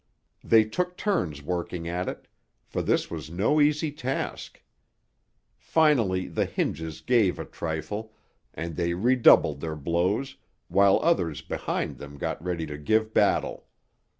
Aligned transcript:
They 0.43 0.63
took 0.63 0.97
turns 0.97 1.43
working 1.43 1.87
at 1.87 2.09
it, 2.09 2.27
for 2.65 2.81
this 2.81 3.11
was 3.11 3.29
no 3.29 3.61
easy 3.61 3.91
task. 3.91 4.63
Finally 5.59 6.27
the 6.27 6.45
hinges 6.45 7.01
gave 7.01 7.37
a 7.37 7.45
trifle, 7.45 8.11
and 8.51 8.77
they 8.77 8.95
redoubled 8.95 9.61
their 9.61 9.75
blows, 9.75 10.37
while 10.69 10.97
others 11.03 11.43
behind 11.43 11.97
them 11.99 12.17
got 12.17 12.43
ready 12.43 12.65
to 12.65 12.79
give 12.79 13.13
battle. 13.13 13.67